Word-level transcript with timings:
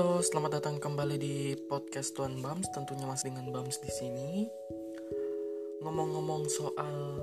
Halo, 0.00 0.24
selamat 0.24 0.64
datang 0.64 0.80
kembali 0.80 1.20
di 1.20 1.52
podcast 1.68 2.16
Tuan 2.16 2.40
Bams. 2.40 2.72
Tentunya 2.72 3.04
masih 3.04 3.36
dengan 3.36 3.52
Bams 3.52 3.84
di 3.84 3.92
sini. 3.92 4.48
Ngomong-ngomong 5.84 6.48
soal 6.48 7.20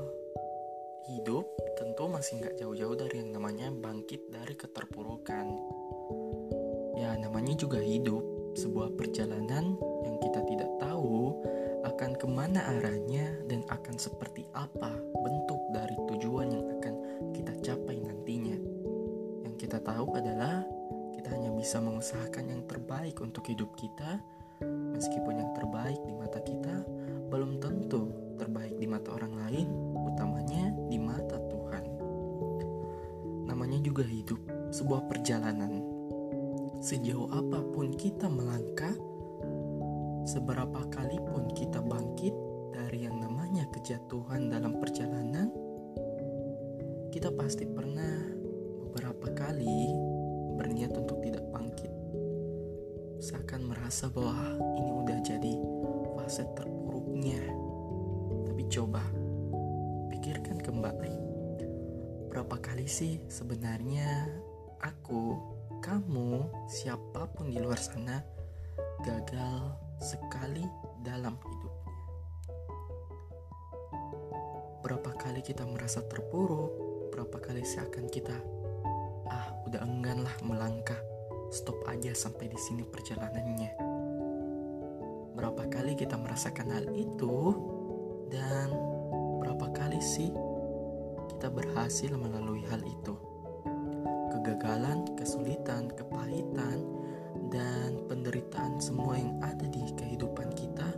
hidup, 1.10 1.50
tentu 1.74 2.06
masih 2.06 2.38
nggak 2.38 2.62
jauh-jauh 2.62 2.94
dari 2.94 3.26
yang 3.26 3.34
namanya 3.34 3.74
bangkit 3.74 4.30
dari 4.30 4.54
keterpurukan. 4.54 5.58
Ya, 7.02 7.18
namanya 7.18 7.58
juga 7.58 7.82
hidup, 7.82 8.22
sebuah 8.54 8.94
perjalanan 8.94 9.74
yang 10.06 10.22
kita 10.22 10.46
tidak 10.46 10.70
tahu 10.78 11.34
akan 11.82 12.14
ke 12.14 12.30
mana 12.30 12.62
arahnya 12.78 13.42
dan 13.50 13.66
akan 13.74 13.98
seperti 13.98 14.46
apa 14.54 14.94
bentuk 15.26 15.58
dari 15.74 15.98
tujuan 16.14 16.54
yang 16.54 16.70
akan 16.78 16.94
kita 17.34 17.58
capai 17.58 17.98
nantinya. 18.06 18.62
Yang 19.50 19.66
kita 19.66 19.82
tahu 19.82 20.14
adalah 20.14 20.77
bisa 21.68 21.84
mengusahakan 21.84 22.48
yang 22.48 22.64
terbaik 22.64 23.20
untuk 23.20 23.44
hidup 23.52 23.76
kita, 23.76 24.24
meskipun 24.64 25.36
yang 25.36 25.52
terbaik 25.52 26.00
di 26.08 26.16
mata 26.16 26.40
kita 26.40 26.80
belum 27.28 27.60
tentu 27.60 28.08
terbaik 28.40 28.80
di 28.80 28.88
mata 28.88 29.12
orang 29.12 29.36
lain, 29.36 29.68
utamanya 30.00 30.72
di 30.88 30.96
mata 30.96 31.36
Tuhan. 31.36 31.84
Namanya 33.52 33.84
juga 33.84 34.08
hidup, 34.08 34.40
sebuah 34.72 35.12
perjalanan. 35.12 35.84
Sejauh 36.80 37.28
apa 37.36 37.60
pun 37.76 37.92
kita 38.00 38.32
melangkah, 38.32 38.96
seberapa 40.24 40.88
kali 40.88 41.20
pun 41.20 41.52
kita 41.52 41.84
bangkit 41.84 42.32
dari 42.80 43.12
yang 43.12 43.20
namanya 43.20 43.68
kejatuhan 43.76 44.48
dalam 44.48 44.80
perjalanan, 44.80 45.52
kita 47.12 47.28
pasti 47.36 47.68
pernah 47.68 48.37
merasa 53.88 54.12
bahwa 54.12 54.36
ini 54.84 54.92
udah 54.92 55.18
jadi 55.24 55.54
fase 56.20 56.44
terpuruknya. 56.60 57.40
Tapi 58.44 58.68
coba 58.68 59.00
pikirkan 60.12 60.60
kembali. 60.60 61.16
Berapa 62.28 62.60
kali 62.60 62.84
sih 62.84 63.24
sebenarnya 63.32 64.28
aku, 64.84 65.40
kamu, 65.80 66.52
siapa 66.68 67.32
pun 67.32 67.48
di 67.48 67.64
luar 67.64 67.80
sana 67.80 68.20
gagal 69.08 69.80
sekali 70.04 70.68
dalam 71.00 71.40
hidupnya. 71.40 71.96
Berapa 74.84 75.16
kali 75.16 75.40
kita 75.40 75.64
merasa 75.64 76.04
terpuruk, 76.04 76.76
berapa 77.16 77.40
kali 77.40 77.64
seakan 77.64 78.12
kita 78.12 78.36
udah 79.64 79.80
enggan 79.80 80.28
lah 80.28 80.36
melangkah. 80.44 81.07
Stop 81.48 81.80
aja 81.88 82.12
sampai 82.12 82.52
di 82.52 82.60
sini 82.60 82.84
perjalanannya. 82.84 83.72
Berapa 85.32 85.64
kali 85.72 85.96
kita 85.96 86.20
merasakan 86.20 86.76
hal 86.76 86.88
itu 86.92 87.56
dan 88.28 88.74
berapa 89.40 89.72
kali 89.72 90.02
sih 90.04 90.34
kita 91.32 91.48
berhasil 91.48 92.12
melalui 92.18 92.68
hal 92.68 92.84
itu? 92.84 93.16
Kegagalan, 94.36 95.08
kesulitan, 95.16 95.88
kepahitan, 95.96 96.84
dan 97.48 97.96
penderitaan 98.12 98.82
semua 98.84 99.16
yang 99.16 99.40
ada 99.40 99.66
di 99.72 99.88
kehidupan 99.96 100.52
kita 100.52 100.90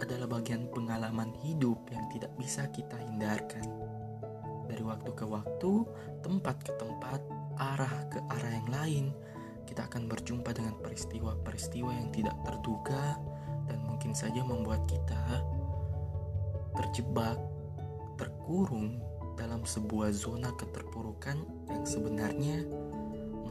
adalah 0.00 0.40
bagian 0.40 0.66
pengalaman 0.72 1.30
hidup 1.44 1.78
yang 1.92 2.08
tidak 2.10 2.32
bisa 2.40 2.64
kita 2.72 2.96
hindarkan. 2.96 3.66
Dari 4.66 4.82
waktu 4.82 5.10
ke 5.12 5.26
waktu, 5.28 5.84
tempat 6.24 6.56
ke 6.64 6.72
tempat, 6.80 7.20
arah 7.60 8.08
ke 8.08 8.18
arah 8.32 8.52
yang 8.56 8.68
lain, 8.72 9.06
kita 9.66 9.88
akan 9.88 10.10
berjumpa 10.10 10.50
dengan 10.52 10.74
peristiwa-peristiwa 10.80 11.90
yang 11.90 12.08
tidak 12.14 12.36
terduga 12.44 13.16
dan 13.70 13.78
mungkin 13.86 14.12
saja 14.12 14.42
membuat 14.42 14.84
kita 14.90 15.42
terjebak, 16.76 17.38
terkurung 18.16 19.00
dalam 19.36 19.64
sebuah 19.64 20.12
zona 20.12 20.52
keterpurukan 20.56 21.40
yang 21.68 21.84
sebenarnya 21.84 22.64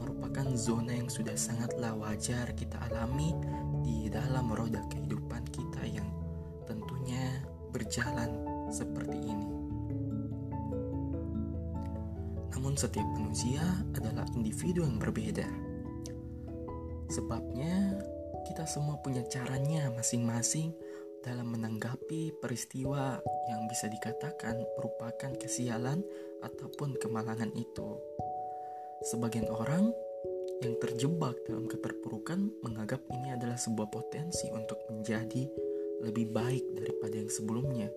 merupakan 0.02 0.46
zona 0.58 0.94
yang 0.94 1.10
sudah 1.10 1.34
sangatlah 1.38 1.94
wajar 1.94 2.50
kita 2.54 2.78
alami 2.90 3.34
di 3.82 4.10
dalam 4.10 4.50
roda 4.50 4.82
kehidupan 4.90 5.42
kita 5.50 5.82
yang 5.86 6.06
tentunya 6.66 7.42
berjalan 7.70 8.30
seperti 8.70 9.18
ini. 9.18 9.48
Namun 12.54 12.78
setiap 12.78 13.06
manusia 13.18 13.62
adalah 13.98 14.22
individu 14.38 14.86
yang 14.86 15.02
berbeda. 15.02 15.71
Sebabnya 17.12 18.00
kita 18.48 18.64
semua 18.64 18.96
punya 19.04 19.20
caranya 19.28 19.92
masing-masing 19.92 20.72
dalam 21.20 21.52
menanggapi 21.52 22.32
peristiwa 22.40 23.20
yang 23.52 23.68
bisa 23.68 23.86
dikatakan 23.92 24.56
merupakan 24.80 25.30
kesialan 25.36 26.00
ataupun 26.40 26.96
kemalangan 26.96 27.52
itu. 27.52 28.00
Sebagian 29.12 29.44
orang 29.52 29.92
yang 30.64 30.72
terjebak 30.80 31.36
dalam 31.44 31.68
keterpurukan 31.68 32.48
menganggap 32.64 33.04
ini 33.12 33.34
adalah 33.36 33.60
sebuah 33.60 33.92
potensi 33.92 34.48
untuk 34.48 34.80
menjadi 34.88 35.44
lebih 36.02 36.32
baik 36.32 36.64
daripada 36.80 37.14
yang 37.20 37.30
sebelumnya. 37.30 37.92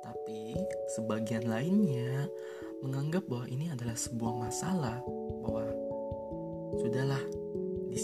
Tapi 0.00 0.56
sebagian 0.96 1.44
lainnya 1.44 2.24
menganggap 2.80 3.28
bahwa 3.28 3.46
ini 3.52 3.68
adalah 3.68 3.94
sebuah 3.94 4.34
masalah 4.48 4.96
bahwa 5.44 5.68
sudahlah 6.80 7.22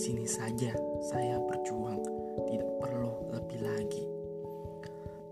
sini 0.07 0.23
saja 0.23 0.71
saya 1.03 1.43
berjuang. 1.43 1.99
Tidak 2.47 2.71
perlu 2.79 3.35
lebih 3.35 3.59
lagi. 3.59 4.05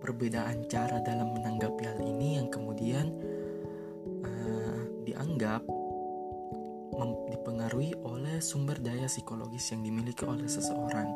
Perbedaan 0.02 0.66
cara 0.66 0.98
dalam 0.98 1.30
menanggapi 1.30 1.82
hal 1.86 2.02
ini 2.02 2.42
yang 2.42 2.50
kemudian 2.50 3.06
uh, 4.26 4.82
dianggap 5.06 5.62
dipengaruhi 7.30 7.92
oleh 8.02 8.42
sumber 8.42 8.80
daya 8.80 9.06
psikologis 9.06 9.70
yang 9.70 9.86
dimiliki 9.86 10.26
oleh 10.26 10.48
seseorang. 10.50 11.06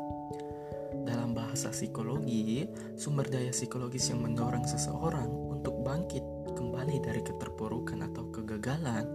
Dalam 1.03 1.35
bahasa 1.35 1.73
psikologi 1.75 2.63
sumber 2.95 3.27
daya 3.27 3.51
psikologis 3.51 4.07
yang 4.13 4.23
mendorong 4.23 4.63
seseorang 4.63 5.27
untuk 5.27 5.83
bangkit 5.83 6.23
kembali 6.55 7.01
dari 7.01 7.21
keterpurukan 7.25 8.07
atau 8.07 8.23
kegagalan 8.29 9.05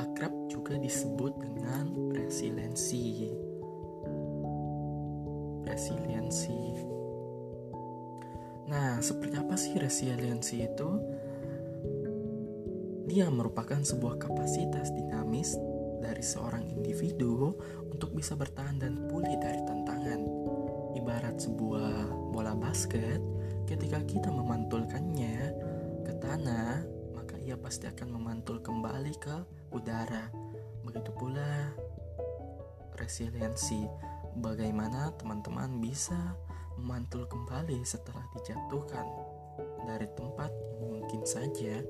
akrab 0.00 0.32
juga 0.48 0.78
disebut 0.78 1.32
dengan 1.40 2.14
resiliensi. 2.14 3.45
Resiliensi. 5.66 6.62
Nah, 8.66 8.98
seperti 9.02 9.34
apa 9.38 9.54
sih 9.54 9.74
resiliensi 9.74 10.56
itu? 10.62 10.90
Dia 13.06 13.30
merupakan 13.30 13.78
sebuah 13.78 14.18
kapasitas 14.18 14.90
dinamis 14.94 15.54
dari 16.02 16.22
seorang 16.22 16.66
individu 16.66 17.54
untuk 17.90 18.14
bisa 18.14 18.34
bertahan 18.34 18.78
dan 18.82 19.06
pulih 19.10 19.38
dari 19.38 19.62
tantangan. 19.62 20.20
Ibarat 20.98 21.38
sebuah 21.38 22.10
bola 22.34 22.54
basket, 22.54 23.22
ketika 23.66 24.02
kita 24.06 24.30
memantulkannya, 24.30 25.54
ke 26.06 26.12
tanah, 26.22 26.82
maka 27.14 27.34
ia 27.42 27.58
pasti 27.58 27.90
akan 27.90 28.14
memantul 28.14 28.62
kembali 28.62 29.14
ke 29.18 29.36
udara. 29.74 30.30
Begitu 30.86 31.10
pula 31.14 31.74
resiliensi, 32.98 33.86
bagaimana 34.36 35.12
teman-teman 35.16 35.80
bisa 35.80 36.36
memantul 36.76 37.24
kembali 37.24 37.80
setelah 37.82 38.24
dijatuhkan 38.36 39.06
dari 39.88 40.04
tempat 40.12 40.52
yang 40.52 41.00
mungkin 41.00 41.22
saja 41.24 41.80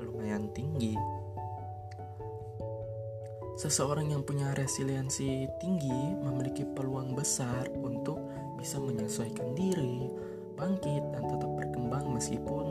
lumayan 0.00 0.48
tinggi. 0.56 0.96
Seseorang 3.54 4.10
yang 4.10 4.26
punya 4.26 4.50
resiliensi 4.58 5.46
tinggi 5.62 6.18
memiliki 6.18 6.66
peluang 6.66 7.14
besar 7.14 7.70
untuk 7.70 8.18
bisa 8.58 8.82
menyesuaikan 8.82 9.54
diri, 9.54 10.10
bangkit, 10.58 11.04
dan 11.14 11.22
tetap 11.30 11.50
berkembang 11.54 12.10
meskipun 12.10 12.66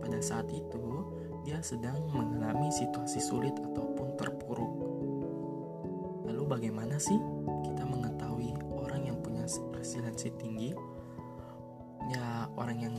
pada 0.00 0.18
saat 0.24 0.48
itu 0.48 1.04
dia 1.44 1.60
sedang 1.60 1.98
mengalami 2.08 2.72
situasi 2.72 3.20
sulit 3.20 3.52
ataupun 3.52 4.16
terpuruk. 4.16 4.72
Lalu 6.30 6.42
bagaimana 6.48 6.96
sih 6.96 7.18
resiliensi 9.82 10.30
tinggi? 10.38 10.70
Ya, 12.14 12.46
orang 12.54 12.78
yang 12.78 12.96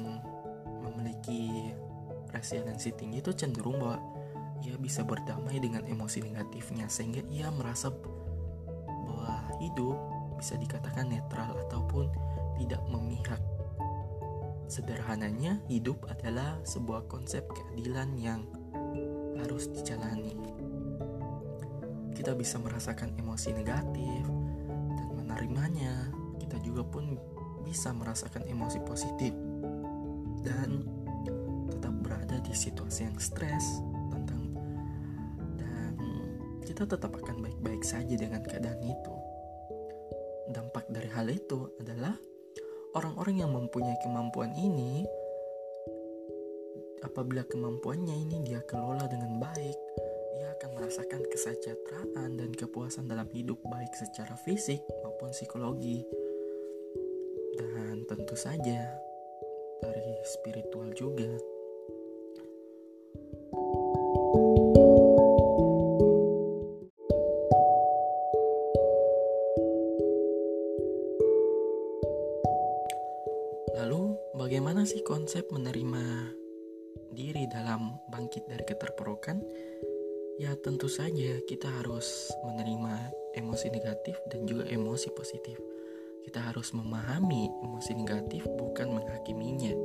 memiliki 0.83 1.71
resiliensi 2.35 2.91
tinggi 2.99 3.23
itu 3.23 3.31
cenderung 3.31 3.79
bahwa 3.79 3.99
ia 4.63 4.75
bisa 4.79 5.03
berdamai 5.03 5.59
dengan 5.59 5.83
emosi 5.87 6.23
negatifnya 6.23 6.87
sehingga 6.87 7.23
ia 7.31 7.51
merasa 7.51 7.91
bahwa 8.87 9.47
hidup 9.59 9.95
bisa 10.39 10.59
dikatakan 10.59 11.11
netral 11.11 11.55
ataupun 11.67 12.11
tidak 12.59 12.79
memihak 12.91 13.39
Sederhananya, 14.73 15.61
hidup 15.69 16.01
adalah 16.09 16.57
sebuah 16.65 17.05
konsep 17.05 17.45
keadilan 17.45 18.15
yang 18.17 18.41
harus 19.37 19.69
dijalani. 19.69 20.33
Kita 22.17 22.33
bisa 22.33 22.57
merasakan 22.57 23.13
emosi 23.19 23.53
negatif 23.53 24.23
dan 24.97 25.09
menerimanya 25.13 26.09
juga 26.63 26.87
pun 26.87 27.19
bisa 27.63 27.91
merasakan 27.91 28.47
emosi 28.47 28.79
positif 28.87 29.35
dan 30.43 30.83
tetap 31.71 31.93
berada 32.03 32.37
di 32.43 32.51
situasi 32.55 33.07
yang 33.07 33.17
stres 33.19 33.83
tentang 34.11 34.55
dan 35.59 35.95
kita 36.63 36.87
tetap 36.87 37.11
akan 37.15 37.43
baik-baik 37.43 37.83
saja 37.83 38.15
dengan 38.15 38.43
keadaan 38.43 38.81
itu. 38.83 39.15
Dampak 40.51 40.87
dari 40.91 41.07
hal 41.11 41.27
itu 41.31 41.71
adalah 41.79 42.15
orang-orang 42.95 43.43
yang 43.43 43.51
mempunyai 43.51 43.95
kemampuan 44.03 44.51
ini 44.59 45.07
apabila 47.03 47.43
kemampuannya 47.47 48.15
ini 48.15 48.37
dia 48.47 48.63
kelola 48.63 49.05
dengan 49.05 49.37
baik, 49.37 49.77
dia 50.33 50.47
akan 50.57 50.69
merasakan 50.79 51.21
kesejahteraan 51.29 52.29
dan 52.39 52.49
kepuasan 52.55 53.05
dalam 53.11 53.27
hidup 53.31 53.59
baik 53.67 53.91
secara 53.93 54.33
fisik 54.43 54.81
maupun 55.03 55.29
psikologi. 55.29 56.22
Dan 57.53 58.05
tentu 58.09 58.33
saja 58.33 58.97
dari 59.83 60.15
spiritual 60.25 60.89
juga. 60.97 61.29
Lalu, 73.77 74.17
bagaimana 74.37 74.85
sih 74.87 75.03
konsep 75.05 75.49
menerima 75.51 76.33
diri 77.13 77.45
dalam 77.51 77.99
bangkit 78.09 78.49
dari 78.49 78.65
keterpurukan? 78.65 79.37
Ya, 80.41 80.57
tentu 80.57 80.89
saja 80.89 81.37
kita 81.45 81.69
harus 81.69 82.33
menerima 82.41 83.13
emosi 83.37 83.69
negatif 83.69 84.17
dan 84.33 84.49
juga 84.49 84.65
emosi 84.65 85.13
positif. 85.13 85.72
Kita 86.23 86.39
harus 86.39 86.71
memahami 86.71 87.51
emosi 87.61 87.99
negatif 87.99 88.47
bukan 88.57 88.95
menghakiminya. 88.95 89.75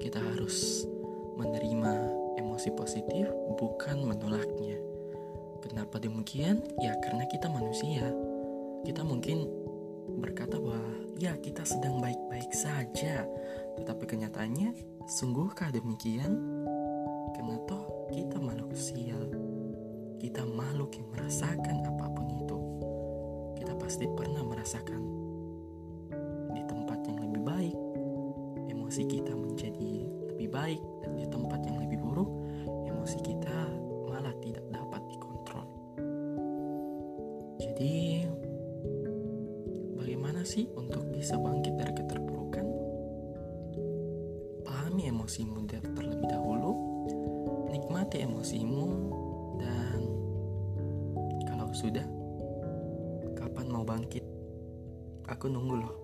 Kita 0.00 0.18
harus 0.18 0.88
menerima 1.36 1.92
emosi 2.40 2.72
positif 2.74 3.28
bukan 3.60 4.02
menolaknya. 4.02 4.80
Kenapa 5.62 6.00
demikian? 6.02 6.64
Ya 6.80 6.96
karena 7.04 7.28
kita 7.28 7.46
manusia. 7.52 8.08
Kita 8.82 9.06
mungkin 9.06 9.46
berkata 10.18 10.58
bahwa 10.58 10.82
ya 11.20 11.38
kita 11.38 11.62
sedang 11.62 12.02
baik-baik 12.02 12.50
saja. 12.50 13.28
Tetapi 13.78 14.04
kenyataannya 14.08 14.74
sungguhkah 15.06 15.70
demikian? 15.70 16.34
Karena 17.38 17.56
toh 17.68 18.10
kita 18.10 18.40
makhluk. 18.40 18.74
Kita 20.22 20.48
makhluk 20.48 20.96
yang 20.96 21.08
merasakan 21.12 21.76
apa 21.84 22.06
pun 22.10 22.26
itu. 22.32 22.58
Kita 23.60 23.76
pasti 23.76 24.08
pernah 24.08 24.42
merasakan 24.42 25.21
emosi 28.92 29.08
kita 29.08 29.32
menjadi 29.32 30.04
lebih 30.28 30.52
baik 30.52 30.76
dan 31.00 31.16
di 31.16 31.24
tempat 31.24 31.64
yang 31.64 31.80
lebih 31.80 31.96
buruk, 31.96 32.28
emosi 32.84 33.24
kita 33.24 33.72
malah 34.04 34.36
tidak 34.44 34.68
dapat 34.68 35.00
dikontrol. 35.08 35.64
Jadi, 37.56 38.28
bagaimana 39.96 40.44
sih 40.44 40.68
untuk 40.76 41.08
bisa 41.08 41.40
bangkit 41.40 41.72
dari 41.72 41.88
keterpurukan? 42.04 42.66
Pahami 44.60 45.08
emosimu 45.08 45.64
terlebih 45.72 46.28
dahulu, 46.28 46.76
nikmati 47.72 48.28
emosimu, 48.28 48.84
dan 49.56 50.00
kalau 51.48 51.72
sudah, 51.72 52.04
kapan 53.40 53.72
mau 53.72 53.88
bangkit? 53.88 54.20
Aku 55.32 55.48
nunggu 55.48 55.80
loh. 55.80 56.01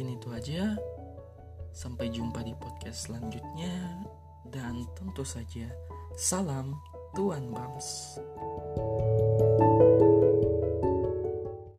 Mungkin 0.00 0.16
itu 0.16 0.32
aja. 0.32 0.80
Sampai 1.76 2.08
jumpa 2.08 2.40
di 2.40 2.56
podcast 2.56 3.04
selanjutnya. 3.04 4.00
Dan 4.48 4.88
tentu 4.96 5.28
saja, 5.28 5.68
salam 6.16 6.72
Tuan 7.12 7.52
Bams. 7.52 8.16